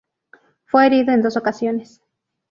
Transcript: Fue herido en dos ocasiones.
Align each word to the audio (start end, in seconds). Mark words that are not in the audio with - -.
Fue 0.65 0.87
herido 0.87 1.13
en 1.13 1.21
dos 1.21 1.37
ocasiones. 1.37 2.01